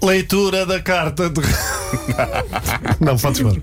[0.02, 1.40] Leitura da carta de.
[3.00, 3.62] não, podes pôr.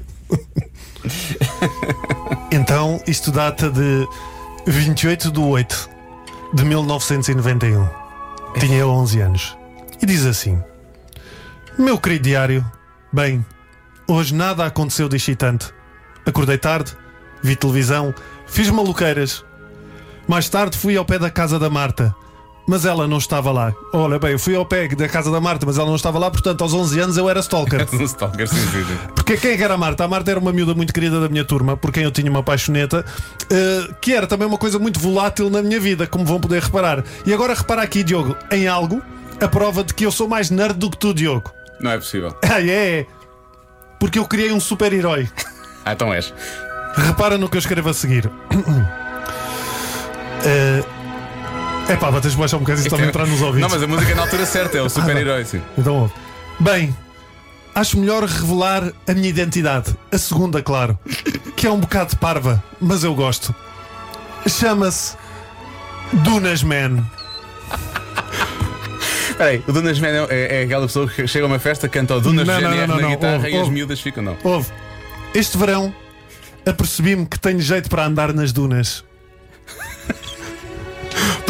[2.51, 4.07] Então, isto data de
[4.65, 5.89] 28 de 8
[6.53, 7.87] de 1991.
[8.59, 9.57] Tinha eu 11 anos.
[10.01, 10.61] E diz assim:
[11.77, 12.65] Meu querido diário,
[13.11, 13.45] bem,
[14.07, 15.73] hoje nada aconteceu de excitante.
[16.25, 16.95] Acordei tarde,
[17.41, 18.13] vi televisão,
[18.45, 19.43] fiz maluqueiras.
[20.27, 22.15] Mais tarde fui ao pé da casa da Marta.
[22.65, 23.73] Mas ela não estava lá.
[23.91, 26.31] Olha bem, eu fui ao pé da casa da Marta, mas ela não estava lá,
[26.31, 27.87] portanto, aos 11 anos eu era stalker.
[27.93, 28.97] Um stalker, sim, sim, sim.
[29.13, 30.03] Porque quem é que era a Marta?
[30.05, 32.41] A Marta era uma miúda muito querida da minha turma, por quem eu tinha uma
[32.41, 33.05] paixoneta,
[33.51, 37.03] eh, que era também uma coisa muito volátil na minha vida, como vão poder reparar.
[37.25, 39.01] E agora repara aqui, Diogo, em algo,
[39.41, 41.51] a prova de que eu sou mais nerd do que tu, Diogo.
[41.79, 42.33] Não é possível.
[42.49, 43.05] Ah, é?
[43.99, 45.29] Porque eu criei um super-herói.
[45.85, 46.33] Ah, então és.
[46.95, 48.29] Repara no que eu escrevo a seguir.
[51.89, 53.61] É pá, de baixar um bocadinho para entrar nos ouvidos.
[53.61, 55.61] Não, mas a música é na altura certa, é o super-herói, sim.
[55.77, 56.13] Então ouve.
[56.59, 56.95] Bem,
[57.75, 59.93] acho melhor revelar a minha identidade.
[60.11, 60.97] A segunda, claro.
[61.55, 63.53] Que é um bocado parva, mas eu gosto.
[64.47, 65.15] Chama-se
[66.13, 67.03] Dunas Man.
[69.29, 71.89] Espera aí, o Dunas Man é, é- é aquela pessoa que chega a uma festa,
[71.89, 73.71] canta o Dunas Não, Man não, não, na não, guitarra ouve, e as ouve.
[73.71, 74.37] miúdas ficam, não.
[74.43, 74.69] Ouve.
[75.33, 75.93] Este verão
[76.65, 79.03] apercebi-me que tenho jeito para andar nas dunas.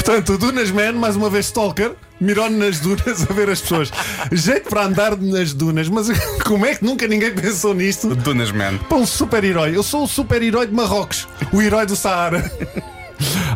[0.03, 3.89] Portanto, o Dunas Man, mais uma vez stalker, mirou-me nas dunas a ver as pessoas.
[4.33, 6.09] Jeito para andar nas dunas, mas
[6.43, 8.09] como é que nunca ninguém pensou nisto?
[8.09, 8.77] O Dunas Man.
[8.89, 9.75] para um super-herói.
[9.77, 12.51] Eu sou o super-herói de Marrocos, o herói do Saara.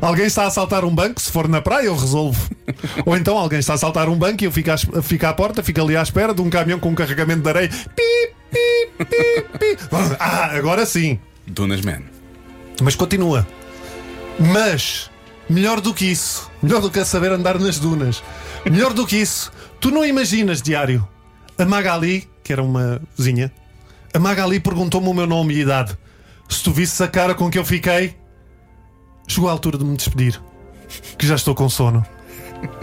[0.02, 2.50] Alguém está a assaltar um banco, se for na praia, eu resolvo.
[3.06, 5.62] Ou então alguém está a assaltar um banco e eu fico à, fico à porta,
[5.62, 7.70] fico ali à espera de um caminhão com um carregamento de areia.
[7.70, 9.78] Pi, pi, pi, pi.
[10.18, 11.20] Ah, agora sim.
[11.46, 12.04] Dunas Man.
[12.82, 13.46] Mas continua.
[14.40, 15.10] Mas,
[15.50, 18.24] melhor do que isso, melhor do que a saber andar nas dunas,
[18.66, 21.08] melhor do que isso, tu não imaginas, diário.
[21.58, 23.52] A Magali, que era uma vizinha,
[24.14, 25.98] a Magali perguntou-me o meu nome e idade.
[26.48, 28.16] Se tu visses a cara com que eu fiquei,
[29.28, 30.40] chegou a altura de me despedir,
[31.18, 32.06] que já estou com sono.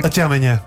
[0.02, 0.62] Até amanhã.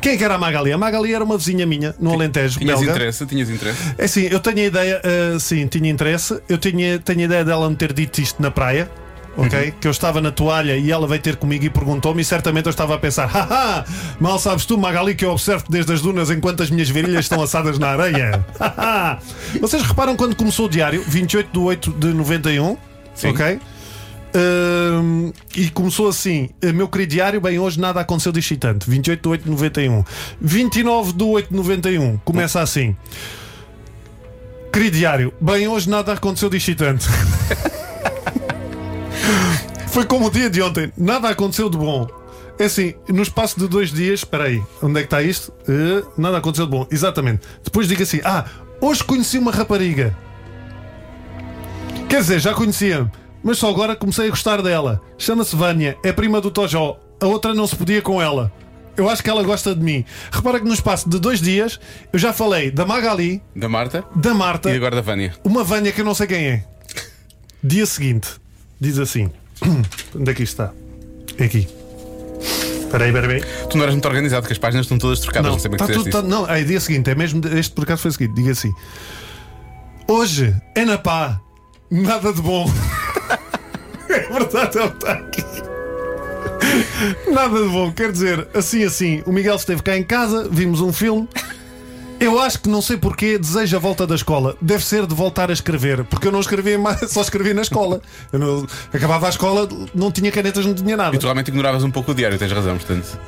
[0.00, 0.72] Quem é que era a Magali?
[0.72, 2.92] A Magali era uma vizinha minha, no Alentejo, Tinhas belga.
[2.92, 3.26] interesse?
[3.26, 3.94] Tinhas interesse?
[3.98, 6.40] É assim, eu tenho a ideia, ah, sim, tinha interesse.
[6.48, 8.90] Eu tinha, tenho a ideia dela me ter dito isto na praia.
[9.36, 9.74] Ok?
[9.80, 12.70] Que eu estava na toalha e ela veio ter comigo e perguntou-me, e certamente eu
[12.70, 13.84] estava a pensar: haha,
[14.20, 17.42] mal sabes tu, Magali, que eu observo desde as dunas enquanto as minhas virilhas estão
[17.42, 18.44] assadas na areia.
[19.60, 22.76] Vocês reparam quando começou o diário, 28 de 8 de 91,
[23.14, 23.28] Sim.
[23.28, 23.58] ok?
[24.34, 28.88] Ahm, e começou assim: Meu querido diário, bem, hoje nada aconteceu de excitante.
[28.88, 30.04] 28 de 8 de 91.
[30.40, 32.96] 29 de 8 de 91, começa assim:
[34.72, 37.06] Querido diário, bem, hoje nada aconteceu de excitante.
[39.92, 42.08] Foi como o dia de ontem, nada aconteceu de bom.
[42.58, 45.52] É assim, no espaço de dois dias, espera aí, onde é que está isto?
[45.68, 47.42] Eh, nada aconteceu de bom, exatamente.
[47.62, 48.46] Depois diga assim: Ah,
[48.80, 50.16] hoje conheci uma rapariga.
[52.08, 53.10] Quer dizer, já conhecia,
[53.44, 54.98] mas só agora comecei a gostar dela.
[55.18, 56.98] Chama-se Vânia, é prima do Tojó.
[57.20, 58.50] A outra não se podia com ela.
[58.96, 60.06] Eu acho que ela gosta de mim.
[60.30, 61.78] Repara que no espaço de dois dias
[62.10, 65.34] eu já falei da Magali, Da Marta da Marta, e agora da Vânia.
[65.44, 66.64] uma Vânia que eu não sei quem é.
[67.62, 68.28] Dia seguinte,
[68.80, 69.30] diz assim:
[70.14, 70.72] Onde é que isto está?
[71.38, 71.68] É aqui.
[72.92, 73.42] Espera aí, aí.
[73.70, 75.50] Tu não eras muito organizado, que as páginas estão todas trocadas.
[75.50, 77.40] Não, sei bem tá que tudo, tá- não, é dia seguinte, é mesmo.
[77.56, 78.72] Este por acaso foi o seguinte: diga assim:
[80.06, 81.40] Hoje é na pá,
[81.90, 82.70] nada de bom.
[84.10, 85.42] é verdade, ele está aqui.
[87.30, 90.92] Nada de bom, quer dizer, assim assim, o Miguel esteve cá em casa, vimos um
[90.92, 91.28] filme.
[92.22, 94.56] Eu acho que não sei porquê deseja a volta da escola.
[94.62, 98.00] Deve ser de voltar a escrever, porque eu não escrevia mais, só escrevi na escola.
[98.32, 101.16] Eu não- acabava a escola, não tinha canetas, não tinha nada.
[101.16, 103.18] E tu realmente ignoravas um pouco o diário, tens razão, portanto.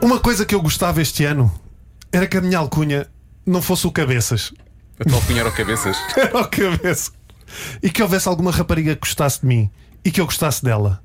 [0.00, 1.52] Uma coisa que eu gostava este ano
[2.10, 3.06] era que a minha alcunha
[3.46, 4.52] não fosse o cabeças.
[4.98, 5.96] A tua opinião era o cabeças.
[6.16, 7.12] Era o cabeça.
[7.82, 9.70] E que houvesse alguma rapariga que gostasse de mim
[10.04, 11.00] e que eu gostasse dela.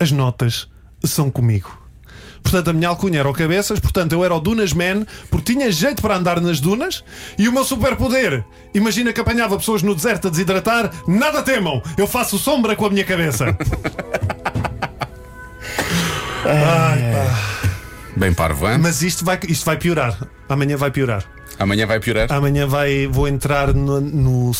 [0.00, 0.68] As notas
[1.04, 1.79] são comigo.
[2.42, 5.70] Portanto, a minha alcunha era o cabeças, portanto, eu era o Dunas Man, porque tinha
[5.70, 7.04] jeito para andar nas dunas
[7.38, 8.44] e o meu superpoder.
[8.74, 12.90] Imagina que apanhava pessoas no deserto a desidratar, nada temam, eu faço sombra com a
[12.90, 13.56] minha cabeça.
[16.44, 17.70] Ai, pá.
[18.16, 18.78] Bem parvo, hein?
[18.78, 20.16] Mas isto vai, isto vai piorar.
[20.48, 21.24] Amanhã vai piorar.
[21.58, 22.32] Amanhã vai piorar.
[22.32, 24.50] Amanhã vai, vou entrar no, no-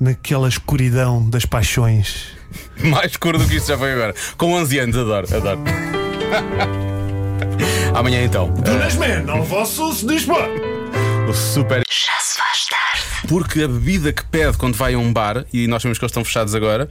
[0.00, 2.26] naquela escuridão das paixões.
[2.82, 4.14] Mais escuro do que isto já foi agora.
[4.36, 5.60] Com 11 anos, adoro, adoro.
[7.94, 8.50] Amanhã então.
[8.52, 10.48] Dunas Man, ao vosso se dispor!
[11.28, 11.82] O super.
[11.90, 13.28] Já se faz tarde.
[13.28, 16.10] Porque a bebida que pede quando vai a um bar, e nós sabemos que eles
[16.10, 16.88] estão fechados agora,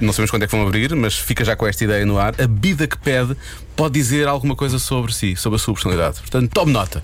[0.00, 2.34] não sabemos quando é que vão abrir, mas fica já com esta ideia no ar.
[2.34, 3.36] A bebida que pede
[3.76, 6.20] pode dizer alguma coisa sobre si, sobre a sua personalidade.
[6.20, 7.02] Portanto, tome nota.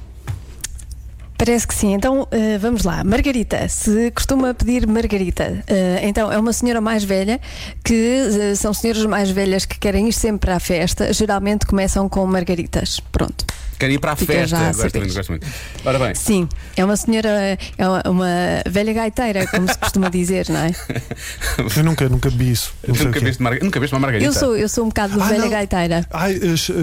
[1.39, 1.95] Parece que sim.
[1.95, 3.05] Então eh, vamos lá.
[3.05, 7.41] Margarita, se costuma pedir Margarita, eh, então é uma senhora mais velha
[7.85, 12.27] que eh, são senhoras mais velhas que querem ir sempre à festa, geralmente começam com
[12.27, 12.99] Margaritas.
[13.13, 13.45] Pronto.
[13.79, 14.57] Quero ir para a Fica festa.
[14.57, 15.47] já a Gosto muito, gosto muito.
[15.85, 18.27] Ora bem, Sim, é uma senhora, é uma, uma
[18.69, 20.75] velha gaiteira, como se costuma dizer, não é?
[21.79, 22.75] Eu nunca, nunca bebi isso.
[22.85, 23.65] Nunca viste, marga...
[23.65, 24.29] nunca uma margarita?
[24.29, 25.51] Eu sou, eu sou um bocado Ah, velha não.
[25.51, 26.05] gaiteira.
[26.11, 26.41] Ai,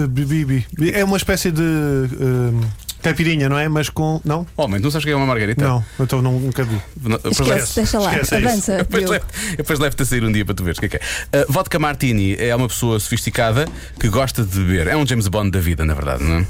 [0.08, 0.66] bebi, bebi.
[0.94, 1.62] É uma espécie de
[3.02, 3.68] caipirinha, não é?
[3.68, 4.20] Mas com.
[4.24, 4.46] Não?
[4.56, 5.64] Oh, mas não sabes o que é uma margarita?
[5.64, 6.80] Não, então não, nunca vi.
[7.02, 8.48] Não, Esquece, deixa lá, esquece, é isso.
[8.48, 8.76] avança.
[8.78, 9.12] Depois Diogo.
[9.12, 11.42] levo- depois levo-te a sair um dia para tu veres o que é que é.
[11.42, 13.66] Uh, vodka Martini é uma pessoa sofisticada
[13.98, 14.86] que gosta de beber.
[14.88, 16.46] É um James Bond da vida, na verdade, não é?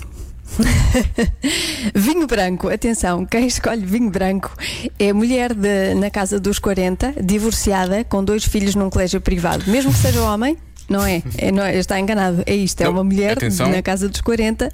[1.94, 4.50] Vinho branco, atenção, quem escolhe vinho branco
[4.98, 9.64] é mulher de, na casa dos 40, divorciada, com dois filhos num colégio privado.
[9.66, 10.56] Mesmo que seja homem,
[10.88, 11.22] não é?
[11.37, 12.42] É, não é- está enganado.
[12.46, 13.68] É isto, é Não, uma mulher atenção.
[13.70, 14.70] na casa dos 40.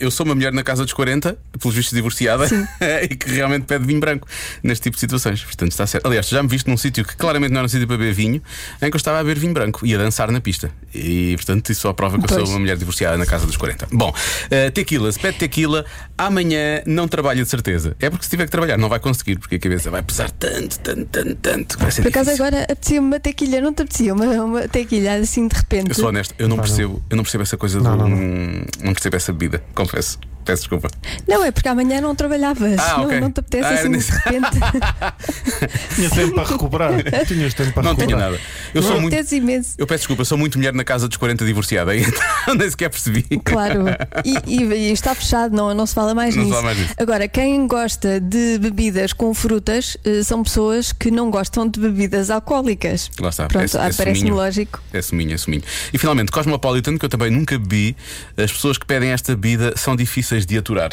[0.00, 2.46] Eu sou uma mulher na casa dos 40, pelos vistos divorciada,
[3.02, 4.26] e que realmente pede vinho branco
[4.62, 5.42] neste tipo de situações.
[5.44, 6.06] Portanto, está certo.
[6.06, 8.12] Aliás, tu já me viste num sítio que claramente não era um sítio para beber
[8.14, 8.42] vinho,
[8.82, 10.70] em que eu estava a beber vinho branco e a dançar na pista.
[10.94, 12.40] E, portanto, isso só prova que eu Pois.
[12.42, 13.88] sou uma mulher divorciada na casa dos 40.
[13.92, 15.84] Bom, uh, tequila, se pede tequila,
[16.18, 17.96] amanhã não trabalha de certeza.
[18.00, 20.78] É porque se tiver que trabalhar, não vai conseguir, porque a cabeça vai pesar tanto,
[20.80, 21.76] tanto, tanto, tanto.
[21.76, 25.14] que Vai ser Por acaso agora apetecia-me uma tequilha, não te apetecia uma, uma tequilha
[25.14, 25.88] assim de repente?
[25.90, 27.98] Eu sou honesto, eu não percebo, eu não percebo essa coisa Não, do.
[27.98, 28.16] não, não.
[28.24, 29.62] Não, não percebo essa bebida,
[29.94, 30.33] confesso.
[30.44, 30.88] Peço desculpa.
[31.26, 32.78] Não, é porque amanhã não trabalhavas.
[32.78, 33.20] Ah, não, ok.
[33.20, 34.58] não te apetece Ah, assim de repente.
[35.94, 36.92] Tinha tempo para recuperar.
[37.26, 38.32] Tinhas tempo para Não tenho recuperar.
[38.32, 38.42] nada.
[38.74, 39.14] Eu sou Não muito.
[39.14, 39.74] apetece imenso.
[39.78, 43.22] Eu peço desculpa, sou muito mulher na casa dos 40 divorciada, então nem sequer percebi.
[43.44, 43.84] Claro,
[44.24, 46.60] e, e- e está fechado, não, não se fala mais Não se nisso.
[46.60, 46.94] fala mais nisso.
[46.98, 52.30] Agora, quem gosta de bebidas com frutas eh, são pessoas que não gostam de bebidas
[52.30, 53.10] alcoólicas.
[53.20, 54.82] Lá está, Pronto, é- é ah, parece-me lógico.
[54.92, 55.62] É suminho, é suminho.
[55.92, 57.96] E finalmente, Cosmopolitan, que eu também nunca bebi,
[58.36, 60.90] as pessoas que pedem esta bebida são difíceis de aturar.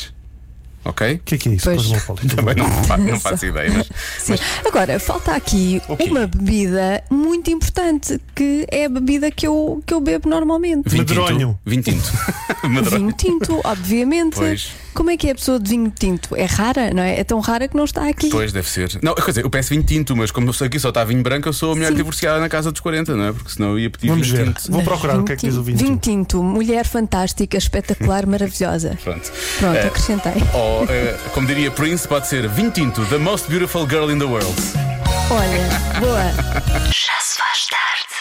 [0.86, 1.14] ok?
[1.16, 1.66] O que é que é isso?
[1.66, 1.88] Pois.
[2.36, 3.90] Também não, fa- não faço ideia, mas.
[4.20, 4.36] Sim.
[4.66, 10.02] Agora, falta aqui uma bebida muito importante, que é a bebida que eu, que eu
[10.02, 10.88] bebo normalmente.
[10.90, 11.20] Vinho tinto.
[11.22, 11.60] Medronho.
[11.66, 12.12] Vinho tinto.
[12.68, 12.98] Medronho.
[13.00, 14.36] Vinho tinto, obviamente.
[14.36, 14.72] Pois.
[14.94, 16.36] Como é que é a pessoa de vinho tinto?
[16.36, 17.20] É rara, não é?
[17.20, 18.30] É tão rara que não está aqui.
[18.30, 19.00] Pois, deve ser.
[19.02, 21.54] Não, quer dizer, eu peço vinho tinto, mas como aqui só está vinho branco, eu
[21.54, 21.96] sou a mulher Sim.
[21.96, 23.32] divorciada na casa dos 40, não é?
[23.34, 24.54] Porque senão eu ia pedir Vamos vinho ver.
[24.54, 24.72] tinto.
[24.72, 26.02] Vou procurar o que é que diz o vinho Vinho tinto.
[26.38, 28.98] tinto, mulher fantástica, espetacular, maravilhosa.
[29.04, 29.32] Pronto.
[29.60, 30.34] Pronto, Eh, acrescentei.
[30.54, 34.26] Ou, eh, como diria Prince, pode ser vinho tinto, the most beautiful girl in the
[34.26, 34.56] world.
[35.30, 36.92] Olha, boa.
[36.92, 37.12] Já.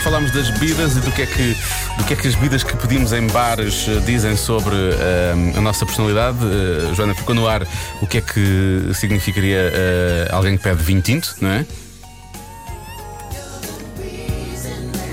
[0.02, 1.56] Falámos das bebidas e do que é que,
[1.98, 5.60] do que, é que as bebidas que pedimos em bares eh, dizem sobre eh, a
[5.60, 6.38] nossa personalidade.
[6.42, 7.66] Eh, Joana, ficou no ar
[8.00, 9.70] o que é que significaria
[10.32, 11.66] alguém que pede vinho tinto, não é?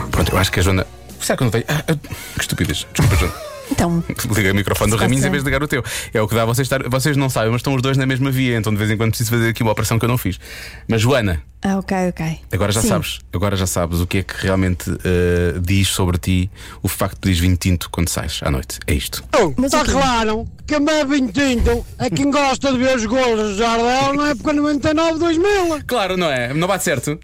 [0.10, 0.88] Pronto, eu acho que a Joana.
[1.20, 1.66] Será que eu não tenho.
[1.68, 1.96] Ah, ah,
[2.36, 2.88] que estupidez.
[2.94, 3.47] Desculpa, Joana.
[3.78, 4.04] Então,
[4.36, 5.84] Liga o microfone do Raminhos em vez de ligar o teu.
[6.12, 6.90] É o que dá vocês estar.
[6.90, 9.12] Vocês não sabem, mas estão os dois na mesma via, então de vez em quando
[9.12, 10.40] preciso fazer aqui uma operação que eu não fiz.
[10.88, 12.40] Mas Joana, ah, ok, ok.
[12.52, 12.88] agora já Sim.
[12.88, 13.20] sabes.
[13.32, 16.50] Agora já sabes o que é que realmente eh, diz sobre ti
[16.82, 18.80] o facto de pedir vinho tinto quando sais à noite.
[18.88, 19.24] É isto.
[19.56, 23.52] Mas Está claro que quem bebe vinho tinto é quem gosta de ver os golos
[23.52, 25.84] do Jardel na época 99, 2000.
[25.86, 26.52] Claro, não é?
[26.54, 27.20] Não bate certo?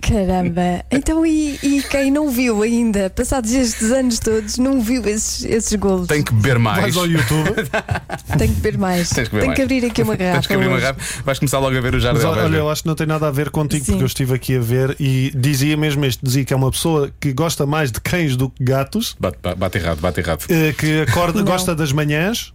[0.00, 0.84] Caramba.
[0.90, 5.74] Então, e, e quem não viu ainda, passados estes anos todos, não viu esses, esses
[5.78, 6.08] golos?
[6.08, 6.80] Tem que beber mais.
[6.80, 7.54] Vais ao YouTube.
[8.38, 9.10] Tem que beber mais.
[9.10, 9.56] Tens que beber Tem mais.
[9.56, 10.38] que abrir aqui uma garrafa.
[10.40, 11.22] Tens que abrir uma garrafa.
[11.24, 12.30] Vais começar logo a ver o Mas jardel.
[12.30, 13.92] olha, eu acho que não tem nada a ver contigo, Sim.
[13.92, 17.10] porque eu estive aqui a ver e dizia mesmo este: dizia que é uma pessoa
[17.20, 20.44] que gosta mais de cães do que gatos, Bate, bate- errado, bate errado.
[20.48, 21.44] eh, que acorda, Não.
[21.46, 22.52] gosta das manhãs,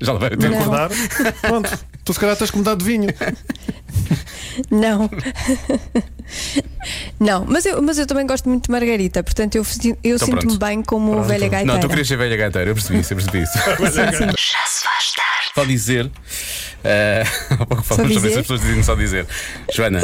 [0.00, 0.30] Já vai.
[0.30, 0.58] Não.
[0.58, 0.90] acordar.
[1.40, 3.08] Pronto, tu se calhar tens que mudar de vinho.
[4.70, 5.10] Não.
[7.20, 9.66] não, mas eu, mas eu também gosto muito de Margarita, portanto eu,
[10.02, 10.58] eu Então sinto-me pronto.
[10.58, 11.28] bem como Pronto.
[11.28, 11.72] velha gaiteira.
[11.74, 13.52] Não, tu querias ser velha gaiteira, eu percebi isso, eu percebi isso.
[13.58, 15.50] Já se faz tarde.
[15.54, 16.10] Só dizer.
[16.84, 18.34] eh, há pouco falamos sobre isso, dizer?
[18.40, 19.26] as pessoas dizem só dizer.
[19.74, 20.00] Joana,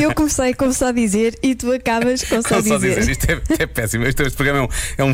[0.00, 2.98] Eu comecei com só dizer e tu acabas com só só dizer.
[3.00, 3.10] dizer.
[3.12, 4.06] Isto é, é péssimo.
[4.06, 5.12] Este, este programa é um, é, um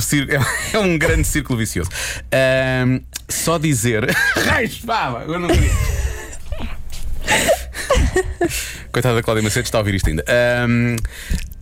[0.73, 1.91] é um- é grande círculo vicioso.
[2.33, 4.11] Ahm, só dizer.
[4.37, 5.71] Raios, pá, agora não queria.
[8.93, 10.25] Coitada da Cláudia Macedo, está a ouvir isto ainda.
[10.29, 10.97] Ahm,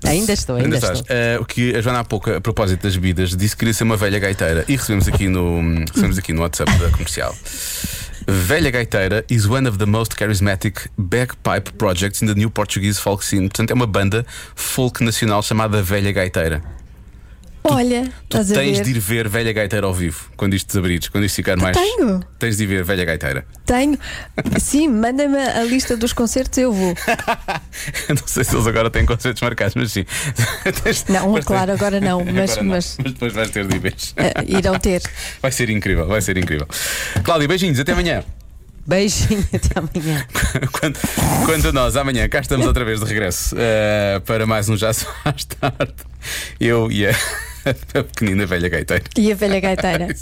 [0.07, 1.01] Ainda estou, ainda estás.
[1.01, 1.17] estou.
[1.17, 3.85] Ah, o que a Joana há pouco, a propósito das bebidas, disse que queria ser
[3.85, 7.35] uma velha gaiteira e recebemos aqui no, recebemos aqui no WhatsApp da comercial.
[8.27, 13.23] Velha Gaiteira is one of the most charismatic bagpipe projects in the new Portuguese folk
[13.25, 13.49] scene.
[13.49, 14.25] Portanto, é uma banda
[14.55, 16.63] folk nacional chamada Velha Gaiteira.
[17.67, 18.85] Olha, Tu estás a tens ver?
[18.85, 21.75] de ir ver Velha Gaiteira ao vivo quando isto desabrires, quando isto ficar mais.
[21.75, 22.21] tenho.
[22.39, 23.47] Tens de ir ver Velha Gaiteira.
[23.65, 23.99] Tenho.
[24.61, 26.95] Sim, manda-me a lista dos concertos, eu vou.
[28.11, 30.05] Não sei se eles agora têm concertos marcados, mas sim.
[31.09, 33.79] Não, mas claro, tens- agora não, mas- Agora não, mas- depois vais ter de ir
[33.81, 33.95] ver.
[34.17, 35.01] Eh, irão ter.
[35.41, 36.69] Vai ser incrível, vai ser incrível.
[37.23, 38.23] Cláudia, beijinhos, até amanhã.
[38.87, 40.27] Beijinho, até amanhã.
[40.79, 40.99] Quando,
[41.47, 45.07] quando nós amanhã cá estamos outra vez de regresso eh, para mais um Já Se
[45.23, 45.95] Faz Tarde,
[46.61, 49.05] eu e a, a pequenina velha gaiteira.
[49.17, 50.09] E a velha gaiteira.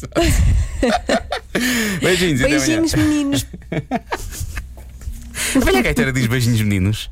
[2.01, 2.67] Beijinhos, e até amanhã.
[2.67, 3.47] Beijinhos, meninos.
[5.57, 7.11] A velha gaiteira diz beijinhos, meninos.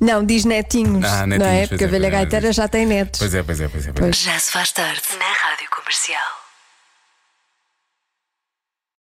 [0.00, 1.04] Não, diz netinhos.
[1.04, 1.58] Ah, não netinhos, é?
[1.58, 3.20] pois Porque é, a velha pois é, gaiteira já tem netos.
[3.20, 3.92] Pois é, pois é, pois é.
[3.92, 4.12] Pois é.
[4.12, 6.41] Já se faz tarde na Rádio Comercial.